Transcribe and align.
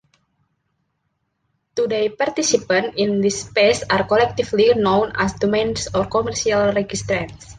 Today 1.75 2.09
participants 2.09 2.95
in 2.97 3.21
this 3.21 3.43
space 3.43 3.83
are 3.87 4.03
collectively 4.07 4.73
known 4.73 5.11
as 5.15 5.35
domainers 5.35 5.89
or 5.93 6.07
'commercial 6.09 6.73
registrants'. 6.73 7.45